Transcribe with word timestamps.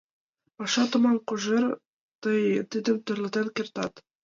—Паша 0.57 0.83
томам, 0.91 1.17
Кожер, 1.27 1.63
тый 2.21 2.41
тидым 2.69 2.97
тӧрлатен 3.05 3.47
кертат. 3.55 3.93